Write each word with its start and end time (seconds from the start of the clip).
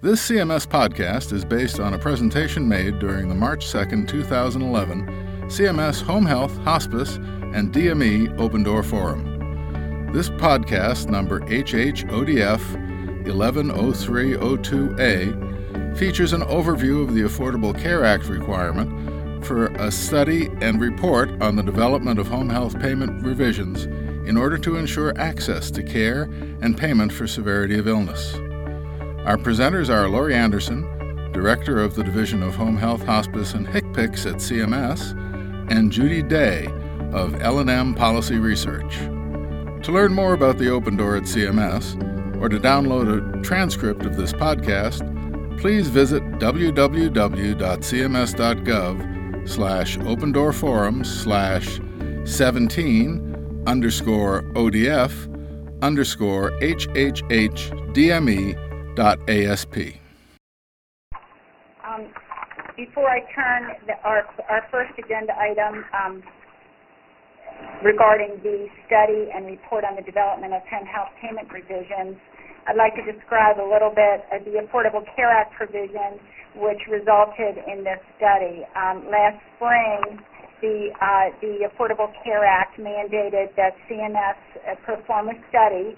This 0.00 0.28
CMS 0.28 0.64
podcast 0.64 1.32
is 1.32 1.44
based 1.44 1.80
on 1.80 1.92
a 1.92 1.98
presentation 1.98 2.68
made 2.68 3.00
during 3.00 3.28
the 3.28 3.34
March 3.34 3.72
2, 3.72 4.06
2011 4.06 5.06
CMS 5.48 6.00
Home 6.02 6.24
Health, 6.24 6.56
Hospice, 6.58 7.16
and 7.16 7.72
DME 7.72 8.38
Open 8.38 8.62
Door 8.62 8.84
Forum. 8.84 10.12
This 10.12 10.30
podcast, 10.30 11.08
number 11.08 11.40
HHODF 11.40 12.60
110302A, 13.24 15.98
features 15.98 16.32
an 16.32 16.42
overview 16.42 17.02
of 17.02 17.12
the 17.12 17.22
Affordable 17.22 17.76
Care 17.76 18.04
Act 18.04 18.28
requirement 18.28 19.44
for 19.44 19.66
a 19.66 19.90
study 19.90 20.48
and 20.60 20.80
report 20.80 21.42
on 21.42 21.56
the 21.56 21.62
development 21.64 22.20
of 22.20 22.28
home 22.28 22.50
health 22.50 22.78
payment 22.78 23.24
revisions 23.24 23.86
in 24.28 24.36
order 24.36 24.58
to 24.58 24.76
ensure 24.76 25.12
access 25.18 25.72
to 25.72 25.82
care 25.82 26.30
and 26.62 26.78
payment 26.78 27.12
for 27.12 27.26
severity 27.26 27.80
of 27.80 27.88
illness. 27.88 28.38
Our 29.24 29.36
presenters 29.36 29.90
are 29.90 30.08
Lori 30.08 30.34
Anderson, 30.34 30.82
Director 31.32 31.80
of 31.80 31.94
the 31.94 32.02
Division 32.02 32.42
of 32.42 32.54
Home 32.54 32.76
Health, 32.76 33.04
Hospice, 33.04 33.54
and 33.54 33.66
HCPCS 33.66 34.26
at 34.26 34.36
CMS, 34.36 35.70
and 35.70 35.92
Judy 35.92 36.22
Day 36.22 36.66
of 37.12 37.40
L&M 37.42 37.94
Policy 37.94 38.38
Research. 38.38 38.96
To 39.84 39.92
learn 39.92 40.14
more 40.14 40.32
about 40.32 40.56
the 40.58 40.70
Open 40.70 40.96
Door 40.96 41.16
at 41.16 41.24
CMS, 41.24 41.94
or 42.40 42.48
to 42.48 42.58
download 42.58 43.38
a 43.38 43.42
transcript 43.42 44.06
of 44.06 44.16
this 44.16 44.32
podcast, 44.32 45.60
please 45.60 45.88
visit 45.88 46.22
www.cms.gov 46.38 47.18
slash 49.48 49.98
open 49.98 50.32
door 50.32 50.52
forums 50.52 51.22
slash 51.22 51.80
17 52.24 53.62
underscore 53.66 54.42
ODF 54.54 55.28
underscore 55.82 56.50
HHHDME 56.60 58.67
ASP. 58.98 59.98
Um, 61.86 62.12
before 62.76 63.08
I 63.10 63.20
turn 63.34 63.74
the, 63.86 63.94
our, 64.04 64.26
our 64.50 64.66
first 64.70 64.92
agenda 64.98 65.32
item 65.38 65.84
um, 65.94 66.22
regarding 67.82 68.38
the 68.42 68.66
study 68.86 69.30
and 69.34 69.46
report 69.46 69.84
on 69.84 69.96
the 69.96 70.02
development 70.02 70.54
of 70.54 70.62
home 70.70 70.86
health 70.86 71.10
payment 71.22 71.50
revisions, 71.50 72.18
I'd 72.66 72.76
like 72.76 72.94
to 73.00 73.04
describe 73.06 73.56
a 73.56 73.64
little 73.64 73.90
bit 73.90 74.26
of 74.30 74.44
the 74.44 74.60
Affordable 74.60 75.02
Care 75.16 75.30
Act 75.30 75.54
provision 75.54 76.20
which 76.56 76.78
resulted 76.90 77.62
in 77.70 77.84
this 77.84 78.00
study. 78.16 78.66
Um, 78.74 79.06
last 79.10 79.38
spring, 79.56 80.18
the, 80.60 80.90
uh, 80.98 81.30
the 81.40 81.70
Affordable 81.70 82.10
Care 82.24 82.44
Act 82.44 82.78
mandated 82.78 83.54
that 83.56 83.78
CMS 83.88 84.38
uh, 84.66 84.74
perform 84.84 85.28
a 85.28 85.36
study 85.48 85.94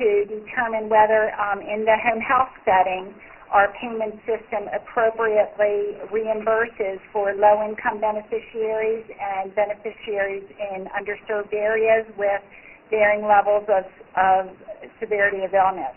to 0.00 0.24
determine 0.24 0.88
whether 0.88 1.30
um, 1.36 1.60
in 1.60 1.84
the 1.84 1.96
home 2.00 2.24
health 2.24 2.50
setting 2.64 3.12
our 3.52 3.74
payment 3.82 4.14
system 4.24 4.70
appropriately 4.72 5.98
reimburses 6.14 7.02
for 7.12 7.34
low-income 7.34 8.00
beneficiaries 8.00 9.04
and 9.10 9.54
beneficiaries 9.54 10.46
in 10.72 10.86
underserved 10.94 11.52
areas 11.52 12.06
with 12.16 12.40
varying 12.90 13.26
levels 13.26 13.66
of, 13.68 13.84
of 14.16 14.54
severity 15.02 15.44
of 15.44 15.52
illness. 15.52 15.94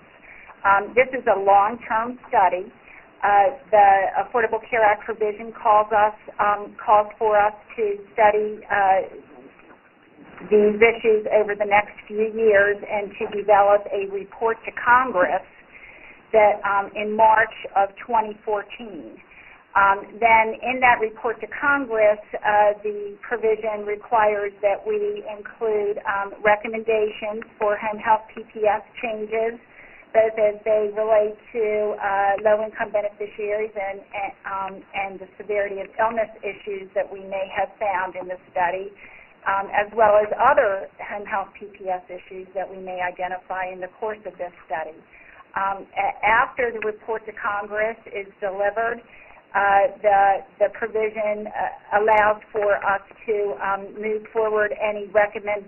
Um, 0.66 0.94
this 0.98 1.08
is 1.14 1.24
a 1.30 1.38
long-term 1.40 2.20
study. 2.28 2.74
Uh, 3.24 3.56
the 3.72 3.90
Affordable 4.26 4.60
Care 4.70 4.84
Act 4.84 5.06
provision 5.06 5.54
calls 5.54 5.88
us 5.96 6.18
um, 6.40 6.76
calls 6.76 7.08
for 7.18 7.40
us 7.40 7.54
to 7.78 7.96
study 8.14 8.60
uh, 8.68 9.08
these 10.52 10.78
issues 10.82 11.28
over 11.36 11.56
the 11.56 11.68
next 11.68 11.94
few 12.08 12.32
years 12.34 12.78
and 12.82 13.12
to 13.20 13.26
develop 13.38 13.86
a 13.94 14.10
report 14.12 14.58
to 14.66 14.72
Congress 14.80 15.46
that 16.34 16.62
um, 16.66 16.92
in 16.96 17.16
March 17.16 17.54
of 17.78 17.90
2014. 18.08 19.18
Um, 19.76 20.08
then 20.24 20.56
in 20.64 20.80
that 20.82 21.04
report 21.04 21.42
to 21.44 21.48
Congress, 21.52 22.22
uh, 22.40 22.80
the 22.82 23.20
provision 23.22 23.84
requires 23.86 24.54
that 24.64 24.80
we 24.80 25.22
include 25.28 26.00
um, 26.08 26.34
recommendations 26.42 27.44
for 27.60 27.76
home 27.78 28.00
health 28.00 28.24
PPS 28.32 28.82
changes, 29.04 29.60
both 30.16 30.32
as 30.40 30.56
they 30.64 30.96
relate 30.96 31.36
to 31.52 31.66
uh, 32.00 32.34
low-income 32.48 32.96
beneficiaries 32.96 33.76
and, 33.76 34.00
and, 34.00 34.34
um, 34.48 34.74
and 34.96 35.20
the 35.20 35.28
severity 35.38 35.84
of 35.84 35.92
illness 36.00 36.32
issues 36.40 36.88
that 36.96 37.04
we 37.06 37.20
may 37.28 37.46
have 37.52 37.70
found 37.78 38.16
in 38.16 38.32
the 38.32 38.40
study, 38.56 38.96
um, 39.48 39.68
as 39.74 39.92
well 39.96 40.16
as 40.18 40.28
other 40.40 40.88
health 41.00 41.50
PPS 41.60 42.04
issues 42.10 42.48
that 42.56 42.70
we 42.70 42.78
may 42.78 43.00
identify 43.02 43.68
in 43.72 43.80
the 43.80 43.90
course 44.00 44.20
of 44.26 44.38
this 44.38 44.54
study. 44.66 44.96
Um, 45.56 45.86
after 46.24 46.72
the 46.72 46.80
report 46.80 47.26
to 47.28 47.34
Congress 47.34 47.98
is 48.08 48.28
delivered, 48.42 49.02
uh, 49.54 49.94
the, 50.02 50.22
the 50.60 50.70
provision 50.74 51.46
uh, 51.46 52.02
allows 52.02 52.42
for 52.52 52.74
us 52.74 53.02
to 53.28 53.54
um, 53.62 53.94
move 54.02 54.26
forward 54.34 54.74
any 54.82 55.08
recommend, 55.14 55.66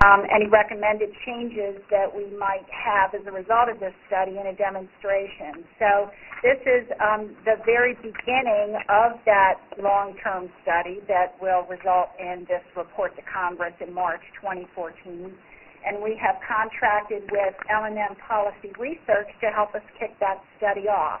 um, 0.00 0.24
any 0.32 0.48
recommended 0.48 1.12
changes 1.26 1.76
that 1.90 2.08
we 2.08 2.24
might 2.36 2.64
have 2.72 3.12
as 3.12 3.20
a 3.28 3.32
result 3.32 3.68
of 3.68 3.80
this 3.80 3.92
study 4.08 4.40
in 4.40 4.48
a 4.48 4.56
demonstration. 4.56 5.60
So 5.76 6.08
this 6.40 6.56
is 6.64 6.88
um, 7.04 7.36
the 7.44 7.60
very 7.68 7.92
beginning 8.00 8.80
of 8.88 9.20
that 9.28 9.60
long-term 9.76 10.48
study 10.64 11.04
that 11.08 11.36
will 11.36 11.68
result 11.68 12.16
in 12.16 12.48
this 12.48 12.64
report 12.76 13.12
to 13.16 13.22
Congress 13.28 13.76
in 13.84 13.92
March 13.92 14.24
2014. 14.40 15.36
And 15.84 16.02
we 16.02 16.16
have 16.16 16.40
contracted 16.48 17.28
with 17.28 17.54
L&M 17.68 18.16
Policy 18.24 18.72
Research 18.80 19.28
to 19.44 19.52
help 19.52 19.74
us 19.74 19.84
kick 20.00 20.16
that 20.20 20.40
study 20.56 20.88
off. 20.88 21.20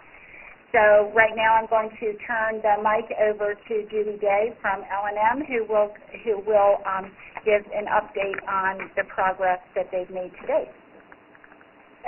So 0.72 1.10
right 1.12 1.34
now 1.34 1.58
I'm 1.58 1.66
going 1.66 1.90
to 1.98 2.14
turn 2.22 2.62
the 2.62 2.78
mic 2.78 3.10
over 3.18 3.58
to 3.58 3.74
Judy 3.90 4.16
Day 4.22 4.54
from 4.62 4.86
L&M, 4.86 5.42
who 5.44 5.66
will 5.66 5.90
who 6.22 6.38
will 6.46 6.78
um, 6.86 7.10
give 7.44 7.64
an 7.74 7.86
update 7.86 8.38
on 8.48 8.90
the 8.96 9.04
progress 9.08 9.60
that 9.74 9.86
they've 9.92 10.10
made 10.10 10.32
to 10.42 10.46
date. 10.46 10.72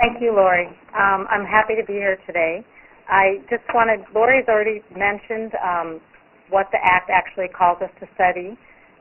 Thank 0.01 0.21
you, 0.21 0.33
Lori. 0.33 0.67
Um, 0.97 1.27
I'm 1.29 1.45
happy 1.45 1.75
to 1.77 1.85
be 1.85 1.93
here 1.93 2.17
today. 2.25 2.65
I 3.09 3.43
just 3.49 3.63
wanted, 3.75 4.01
Lori's 4.15 4.47
already 4.49 4.81
mentioned 4.97 5.53
um, 5.61 6.01
what 6.49 6.67
the 6.71 6.79
Act 6.81 7.09
actually 7.11 7.49
calls 7.53 7.77
us 7.83 7.91
to 7.99 8.07
study, 8.15 8.57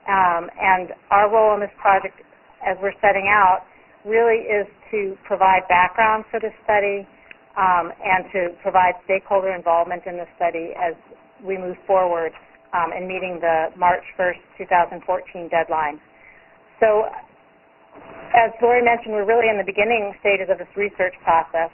um, 0.09 0.51
and 0.61 0.93
our 1.11 1.33
role 1.33 1.55
in 1.55 1.61
this 1.61 1.73
project 1.81 2.21
as 2.67 2.77
we're 2.83 2.97
setting 3.01 3.29
out 3.31 3.65
really 4.05 4.45
is 4.51 4.67
to 4.91 5.17
provide 5.25 5.63
background 5.69 6.25
for 6.31 6.41
the 6.41 6.51
study, 6.65 7.07
um, 7.57 7.93
and 8.03 8.27
to 8.33 8.41
provide 8.63 8.95
stakeholder 9.05 9.55
involvement 9.55 10.03
in 10.07 10.17
the 10.17 10.27
study 10.37 10.73
as 10.77 10.95
we 11.45 11.57
move 11.59 11.77
forward 11.87 12.33
um, 12.75 12.93
in 12.93 13.07
meeting 13.09 13.39
the 13.41 13.69
March 13.79 14.05
1st, 14.19 14.41
2014 14.59 15.49
deadline. 15.49 16.01
So, 16.83 17.07
as 18.35 18.51
Lori 18.59 18.83
mentioned, 18.83 19.15
we're 19.15 19.29
really 19.29 19.47
in 19.47 19.55
the 19.55 19.63
beginning 19.63 20.19
stages 20.19 20.51
of 20.51 20.59
this 20.59 20.67
research 20.75 21.15
process. 21.23 21.71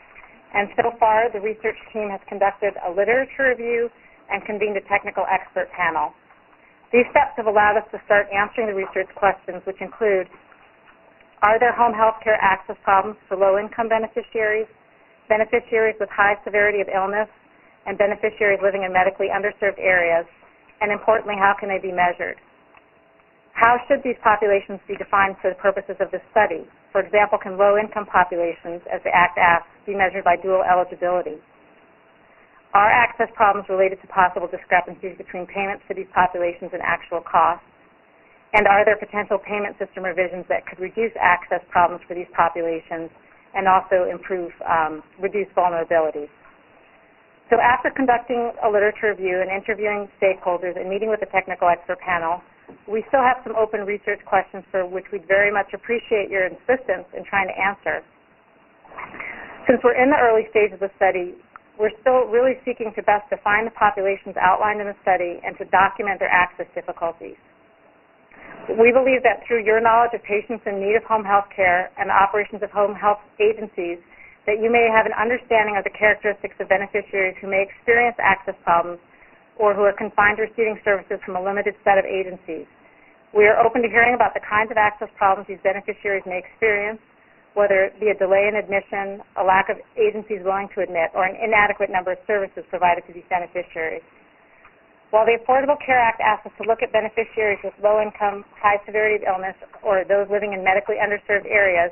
And 0.53 0.69
so 0.77 0.93
far, 1.01 1.33
the 1.33 1.41
research 1.41 1.81
team 1.97 2.13
has 2.13 2.21
conducted 2.29 2.77
a 2.85 2.93
literature 2.93 3.49
review 3.57 3.89
and 4.29 4.45
convened 4.45 4.77
a 4.77 4.85
technical 4.85 5.25
expert 5.25 5.73
panel. 5.73 6.13
These 6.93 7.09
steps 7.09 7.41
have 7.41 7.49
allowed 7.49 7.81
us 7.81 7.89
to 7.97 7.99
start 8.05 8.29
answering 8.29 8.69
the 8.69 8.77
research 8.77 9.09
questions, 9.17 9.65
which 9.65 9.81
include, 9.81 10.29
are 11.41 11.57
there 11.57 11.73
home 11.73 11.97
health 11.97 12.21
care 12.21 12.37
access 12.45 12.77
problems 12.85 13.17
for 13.33 13.41
low-income 13.41 13.89
beneficiaries? 13.89 14.69
beneficiaries 15.29 15.95
with 16.01 16.09
high 16.09 16.41
severity 16.43 16.81
of 16.81 16.89
illness, 16.89 17.29
and 17.85 18.01
beneficiaries 18.01 18.61
living 18.65 18.83
in 18.83 18.93
medically 18.93 19.29
underserved 19.29 19.79
areas, 19.79 20.25
and 20.81 20.91
importantly, 20.91 21.37
how 21.37 21.53
can 21.53 21.69
they 21.69 21.79
be 21.79 21.93
measured? 21.93 22.41
How 23.59 23.75
should 23.91 24.07
these 24.07 24.15
populations 24.23 24.79
be 24.87 24.95
defined 24.95 25.35
for 25.43 25.51
the 25.51 25.59
purposes 25.59 25.99
of 25.99 26.15
this 26.15 26.23
study? 26.31 26.63
For 26.95 27.03
example, 27.03 27.43
can 27.43 27.59
low-income 27.59 28.07
populations, 28.07 28.87
as 28.87 29.03
the 29.03 29.11
Act 29.11 29.35
asks, 29.35 29.67
be 29.83 29.99
measured 29.99 30.23
by 30.23 30.39
dual 30.39 30.63
eligibility? 30.63 31.43
Are 32.71 32.87
access 32.87 33.27
problems 33.35 33.67
related 33.67 33.99
to 34.03 34.09
possible 34.15 34.47
discrepancies 34.47 35.19
between 35.19 35.43
payments 35.51 35.83
for 35.91 35.99
these 35.99 36.07
populations 36.15 36.71
and 36.71 36.79
actual 36.87 37.19
costs? 37.19 37.67
And 38.55 38.71
are 38.71 38.87
there 38.87 38.95
potential 38.95 39.43
payment 39.43 39.75
system 39.75 40.07
revisions 40.07 40.47
that 40.47 40.63
could 40.63 40.79
reduce 40.79 41.13
access 41.19 41.59
problems 41.75 42.07
for 42.07 42.15
these 42.15 42.31
populations 42.39 43.11
and 43.55 43.67
also 43.67 44.07
improve, 44.07 44.53
um, 44.63 45.03
reduce 45.19 45.49
vulnerabilities. 45.57 46.31
So 47.51 47.57
after 47.59 47.91
conducting 47.91 48.53
a 48.63 48.69
literature 48.69 49.11
review 49.17 49.41
and 49.41 49.51
interviewing 49.51 50.07
stakeholders 50.21 50.77
and 50.79 50.89
meeting 50.89 51.09
with 51.09 51.21
the 51.21 51.31
technical 51.33 51.69
expert 51.69 51.99
panel, 52.01 52.43
we 52.89 53.05
still 53.09 53.23
have 53.23 53.41
some 53.45 53.57
open 53.57 53.85
research 53.85 54.21
questions 54.25 54.65
for 54.71 54.85
which 54.85 55.05
we'd 55.13 55.27
very 55.29 55.53
much 55.53 55.73
appreciate 55.73 56.29
your 56.29 56.49
insistence 56.49 57.09
in 57.17 57.25
trying 57.25 57.49
to 57.49 57.57
answer. 57.57 58.05
Since 59.69 59.85
we're 59.85 60.01
in 60.01 60.09
the 60.09 60.17
early 60.17 60.49
stages 60.49 60.81
of 60.81 60.89
the 60.89 60.93
study, 60.97 61.37
we're 61.77 61.95
still 62.01 62.27
really 62.27 62.59
seeking 62.65 62.91
to 62.97 63.03
best 63.05 63.29
define 63.31 63.65
the 63.65 63.77
populations 63.77 64.35
outlined 64.41 64.81
in 64.81 64.89
the 64.89 64.99
study 65.05 65.39
and 65.45 65.55
to 65.61 65.65
document 65.71 66.19
their 66.19 66.33
access 66.33 66.67
difficulties. 66.75 67.39
We 68.69 68.93
believe 68.93 69.25
that 69.25 69.47
through 69.49 69.65
your 69.65 69.81
knowledge 69.81 70.13
of 70.13 70.21
patients 70.25 70.67
in 70.69 70.81
need 70.81 70.97
of 70.97 71.05
home 71.05 71.25
health 71.25 71.49
care 71.55 71.89
and 71.97 72.11
the 72.11 72.17
operations 72.17 72.61
of 72.61 72.69
home 72.69 72.93
health 72.93 73.23
agencies, 73.41 73.97
that 74.45 74.61
you 74.61 74.69
may 74.69 74.89
have 74.93 75.09
an 75.09 75.17
understanding 75.17 75.77
of 75.77 75.85
the 75.85 75.95
characteristics 75.95 76.57
of 76.61 76.69
beneficiaries 76.69 77.37
who 77.41 77.49
may 77.49 77.65
experience 77.65 78.17
access 78.21 78.57
problems 78.65 79.01
or 79.59 79.75
who 79.75 79.83
are 79.83 79.93
confined 79.93 80.39
to 80.39 80.47
receiving 80.47 80.79
services 80.87 81.19
from 81.27 81.37
a 81.37 81.43
limited 81.43 81.75
set 81.83 81.99
of 81.99 82.07
agencies. 82.07 82.65
We 83.35 83.45
are 83.45 83.61
open 83.61 83.83
to 83.83 83.91
hearing 83.91 84.15
about 84.15 84.33
the 84.33 84.41
kinds 84.41 84.71
of 84.71 84.79
access 84.79 85.11
problems 85.19 85.51
these 85.51 85.61
beneficiaries 85.61 86.25
may 86.25 86.41
experience, 86.41 87.03
whether 87.53 87.91
it 87.91 88.01
be 88.01 88.09
a 88.09 88.17
delay 88.17 88.49
in 88.49 88.57
admission, 88.57 89.21
a 89.37 89.45
lack 89.45 89.69
of 89.69 89.77
agencies 89.99 90.41
willing 90.47 90.71
to 90.73 90.81
admit, 90.81 91.13
or 91.13 91.27
an 91.27 91.37
inadequate 91.37 91.91
number 91.91 92.15
of 92.15 92.19
services 92.25 92.65
provided 92.71 93.05
to 93.05 93.13
these 93.13 93.27
beneficiaries. 93.29 94.07
While 95.11 95.25
the 95.25 95.41
Affordable 95.41 95.81
Care 95.81 95.99
Act 95.99 96.21
asks 96.21 96.47
us 96.47 96.53
to 96.61 96.69
look 96.69 96.85
at 96.85 96.93
beneficiaries 96.93 97.59
with 97.65 97.73
low 97.83 98.01
income, 98.01 98.45
high 98.61 98.77
severity 98.85 99.25
of 99.25 99.29
illness, 99.29 99.57
or 99.83 100.05
those 100.05 100.29
living 100.29 100.53
in 100.53 100.61
medically 100.63 101.01
underserved 101.01 101.49
areas, 101.49 101.91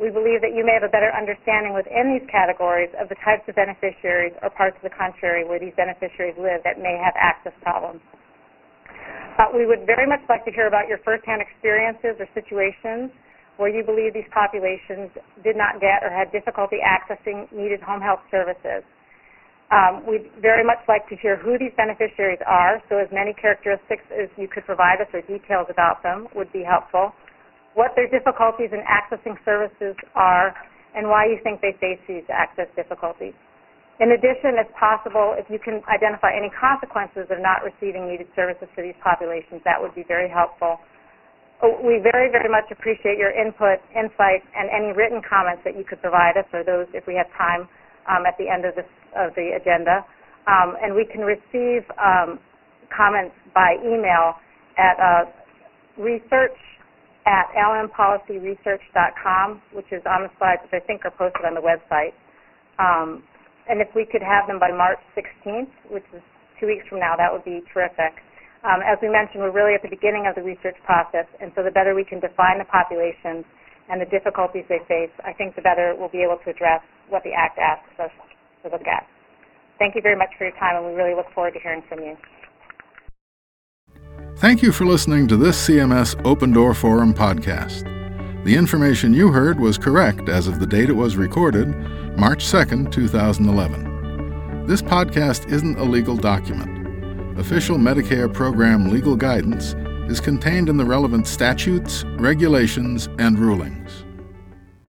we 0.00 0.08
believe 0.08 0.40
that 0.40 0.56
you 0.56 0.64
may 0.64 0.72
have 0.72 0.82
a 0.82 0.88
better 0.88 1.12
understanding 1.12 1.76
within 1.76 2.16
these 2.16 2.24
categories 2.32 2.88
of 2.96 3.12
the 3.12 3.18
types 3.20 3.44
of 3.52 3.54
beneficiaries 3.54 4.32
or 4.40 4.48
parts 4.48 4.80
of 4.80 4.84
the 4.88 4.96
country 4.96 5.44
where 5.44 5.60
these 5.60 5.76
beneficiaries 5.76 6.34
live 6.40 6.64
that 6.64 6.80
may 6.80 6.96
have 6.96 7.12
access 7.20 7.52
problems. 7.60 8.00
Uh, 9.36 9.52
we 9.52 9.68
would 9.68 9.84
very 9.84 10.08
much 10.08 10.24
like 10.32 10.40
to 10.48 10.52
hear 10.56 10.66
about 10.66 10.88
your 10.88 10.98
firsthand 11.04 11.44
experiences 11.44 12.16
or 12.16 12.24
situations 12.32 13.12
where 13.60 13.68
you 13.68 13.84
believe 13.84 14.16
these 14.16 14.28
populations 14.32 15.12
did 15.44 15.52
not 15.52 15.84
get 15.84 16.00
or 16.00 16.08
had 16.08 16.32
difficulty 16.32 16.80
accessing 16.80 17.44
needed 17.52 17.84
home 17.84 18.00
health 18.00 18.24
services. 18.32 18.80
Um, 19.68 20.02
we'd 20.08 20.32
very 20.40 20.64
much 20.64 20.80
like 20.88 21.06
to 21.12 21.16
hear 21.20 21.36
who 21.36 21.60
these 21.60 21.70
beneficiaries 21.76 22.40
are, 22.48 22.82
so 22.88 22.96
as 22.96 23.06
many 23.12 23.36
characteristics 23.36 24.02
as 24.10 24.32
you 24.40 24.48
could 24.48 24.64
provide 24.64 24.98
us 25.04 25.12
or 25.12 25.20
details 25.28 25.68
about 25.68 26.02
them 26.02 26.26
would 26.34 26.50
be 26.56 26.64
helpful 26.64 27.12
what 27.74 27.94
their 27.94 28.08
difficulties 28.10 28.70
in 28.72 28.82
accessing 28.86 29.38
services 29.44 29.94
are, 30.14 30.54
and 30.94 31.06
why 31.06 31.26
you 31.26 31.38
think 31.42 31.60
they 31.62 31.76
face 31.78 32.02
these 32.08 32.26
access 32.30 32.66
difficulties. 32.74 33.34
In 34.00 34.16
addition, 34.16 34.56
if 34.56 34.66
possible, 34.74 35.36
if 35.36 35.46
you 35.52 35.60
can 35.60 35.84
identify 35.86 36.32
any 36.32 36.50
consequences 36.56 37.28
of 37.28 37.38
not 37.38 37.60
receiving 37.62 38.08
needed 38.08 38.26
services 38.34 38.66
for 38.74 38.82
these 38.82 38.96
populations, 39.04 39.60
that 39.68 39.76
would 39.76 39.94
be 39.94 40.02
very 40.08 40.26
helpful. 40.26 40.80
Oh, 41.62 41.76
we 41.84 42.00
very, 42.00 42.32
very 42.32 42.48
much 42.48 42.64
appreciate 42.72 43.20
your 43.20 43.30
input, 43.30 43.78
insight, 43.92 44.40
and 44.56 44.72
any 44.72 44.96
written 44.96 45.20
comments 45.20 45.60
that 45.68 45.76
you 45.76 45.84
could 45.84 46.00
provide 46.00 46.40
us, 46.40 46.48
or 46.56 46.64
those 46.64 46.88
if 46.96 47.06
we 47.06 47.14
have 47.14 47.28
time 47.36 47.68
um, 48.08 48.24
at 48.24 48.34
the 48.40 48.48
end 48.48 48.64
of, 48.64 48.74
this, 48.74 48.88
of 49.12 49.36
the 49.36 49.52
agenda. 49.60 50.00
Um, 50.48 50.80
and 50.80 50.96
we 50.96 51.04
can 51.04 51.20
receive 51.20 51.84
um, 52.00 52.40
comments 52.88 53.36
by 53.52 53.76
email 53.84 54.40
at 54.80 54.96
uh, 54.96 55.24
research 56.00 56.56
at 57.26 57.48
lmpolicyresearch.com, 57.52 59.60
which 59.72 59.92
is 59.92 60.02
on 60.08 60.22
the 60.24 60.30
slides, 60.38 60.62
which 60.64 60.80
I 60.80 60.86
think 60.86 61.04
are 61.04 61.12
posted 61.12 61.44
on 61.44 61.54
the 61.54 61.60
website. 61.64 62.14
Um, 62.80 63.22
and 63.68 63.80
if 63.80 63.88
we 63.94 64.06
could 64.08 64.22
have 64.22 64.46
them 64.48 64.58
by 64.58 64.72
March 64.72 64.98
16th, 65.14 65.68
which 65.92 66.04
is 66.16 66.22
two 66.58 66.66
weeks 66.66 66.86
from 66.88 66.98
now, 67.00 67.14
that 67.16 67.30
would 67.32 67.44
be 67.44 67.60
terrific. 67.72 68.14
Um, 68.64 68.80
as 68.84 68.98
we 69.00 69.08
mentioned, 69.08 69.40
we're 69.40 69.56
really 69.56 69.72
at 69.72 69.80
the 69.82 69.88
beginning 69.88 70.26
of 70.28 70.34
the 70.36 70.42
research 70.44 70.76
process, 70.84 71.24
and 71.40 71.50
so 71.56 71.62
the 71.62 71.70
better 71.72 71.94
we 71.94 72.04
can 72.04 72.20
define 72.20 72.58
the 72.60 72.68
populations 72.68 73.44
and 73.88 74.00
the 74.00 74.06
difficulties 74.12 74.64
they 74.68 74.80
face, 74.88 75.10
I 75.24 75.32
think 75.32 75.56
the 75.56 75.62
better 75.64 75.94
we'll 75.96 76.12
be 76.12 76.22
able 76.22 76.36
to 76.44 76.50
address 76.50 76.82
what 77.08 77.22
the 77.24 77.32
Act 77.32 77.58
asks 77.58 77.96
us 77.98 78.12
to 78.62 78.68
look 78.70 78.86
at. 78.86 79.06
Thank 79.80 79.96
you 79.96 80.02
very 80.02 80.16
much 80.16 80.28
for 80.36 80.44
your 80.44 80.54
time, 80.60 80.76
and 80.76 80.84
we 80.86 80.92
really 80.92 81.14
look 81.16 81.32
forward 81.34 81.54
to 81.56 81.60
hearing 81.60 81.82
from 81.88 82.00
you. 82.00 82.16
Thank 84.40 84.62
you 84.62 84.72
for 84.72 84.86
listening 84.86 85.28
to 85.28 85.36
this 85.36 85.68
CMS 85.68 86.18
Open 86.24 86.50
Door 86.50 86.72
Forum 86.72 87.12
podcast. 87.12 87.84
The 88.42 88.56
information 88.56 89.12
you 89.12 89.30
heard 89.30 89.60
was 89.60 89.76
correct 89.76 90.30
as 90.30 90.46
of 90.46 90.58
the 90.58 90.66
date 90.66 90.88
it 90.88 90.94
was 90.94 91.14
recorded, 91.14 91.68
March 92.16 92.50
2, 92.50 92.86
2011. 92.86 94.64
This 94.66 94.80
podcast 94.80 95.52
isn't 95.52 95.78
a 95.78 95.84
legal 95.84 96.16
document. 96.16 97.38
Official 97.38 97.76
Medicare 97.76 98.32
program 98.32 98.88
legal 98.88 99.14
guidance 99.14 99.74
is 100.10 100.20
contained 100.20 100.70
in 100.70 100.78
the 100.78 100.86
relevant 100.86 101.26
statutes, 101.26 102.06
regulations, 102.16 103.10
and 103.18 103.38
rulings. 103.38 104.06